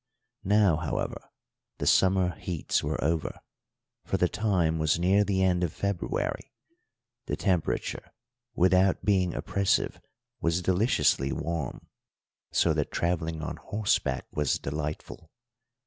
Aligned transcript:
Now, 0.49 0.77
however, 0.77 1.29
the 1.77 1.85
summer 1.85 2.31
heats 2.39 2.81
were 2.83 2.99
over, 3.03 3.39
for 4.03 4.17
the 4.17 4.27
time 4.27 4.79
was 4.79 4.97
near 4.97 5.23
the 5.23 5.43
end 5.43 5.63
of 5.63 5.71
February; 5.73 6.51
the 7.27 7.35
temperature, 7.35 8.11
without 8.55 9.05
being 9.05 9.35
oppressive, 9.35 10.01
was 10.39 10.63
deliciously 10.63 11.31
warm, 11.31 11.85
so 12.51 12.73
that 12.73 12.89
travelling 12.91 13.43
on 13.43 13.57
horseback 13.57 14.25
was 14.33 14.57
delightful. 14.57 15.29